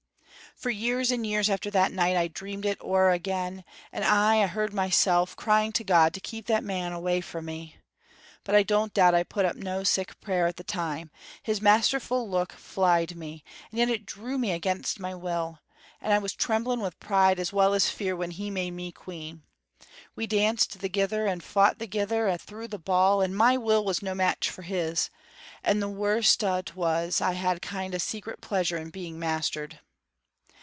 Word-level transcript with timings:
"For 0.57 0.69
years 0.69 1.09
and 1.09 1.25
years 1.25 1.49
after 1.49 1.71
that 1.71 1.91
night 1.91 2.15
I 2.15 2.27
dreamed 2.27 2.65
it 2.67 2.77
ower 2.81 3.09
again, 3.09 3.63
and 3.91 4.05
aye 4.05 4.43
I 4.43 4.47
heard 4.47 4.75
mysel' 4.75 5.25
crying 5.35 5.71
to 5.71 5.83
God 5.83 6.13
to 6.13 6.19
keep 6.19 6.45
that 6.45 6.63
man 6.63 6.93
awa' 6.93 7.19
frae 7.21 7.41
me. 7.41 7.77
But 8.43 8.53
I 8.53 8.61
doubt 8.61 8.95
I 9.15 9.23
put 9.23 9.45
up 9.45 9.55
no 9.55 9.83
sic 9.83 10.19
prayer 10.21 10.45
at 10.45 10.57
the 10.57 10.63
time; 10.63 11.09
his 11.41 11.63
masterful 11.63 12.29
look 12.29 12.51
fleid 12.53 13.15
me, 13.15 13.43
and 13.71 13.79
yet 13.79 13.89
it 13.89 14.05
drew 14.05 14.37
me 14.37 14.51
against 14.51 14.99
my 14.99 15.15
will, 15.15 15.57
and 15.99 16.13
I 16.13 16.19
was 16.19 16.33
trembling 16.35 16.81
wi' 16.81 16.91
pride 16.99 17.39
as 17.39 17.51
well 17.53 17.73
as 17.73 17.89
fear 17.89 18.15
when 18.15 18.29
he 18.31 18.51
made 18.51 18.71
me 18.71 18.91
queen. 18.91 19.41
We 20.15 20.27
danced 20.27 20.75
thegither 20.77 21.25
and 21.25 21.43
fought 21.43 21.79
thegither 21.79 22.27
a' 22.27 22.37
through 22.37 22.67
the 22.67 22.77
ball, 22.77 23.21
and 23.21 23.35
my 23.35 23.57
will 23.57 23.83
was 23.83 24.03
no 24.03 24.13
match 24.13 24.47
for 24.51 24.61
his, 24.61 25.09
and 25.63 25.81
the 25.81 25.89
worst 25.89 26.43
o't 26.43 26.75
was 26.75 27.19
I 27.19 27.31
had 27.31 27.57
a 27.57 27.61
kind 27.61 27.95
o' 27.95 27.99
secret 27.99 28.41
pleasure 28.41 28.77
in 28.77 28.91
being 28.91 29.17
mastered. 29.17 29.79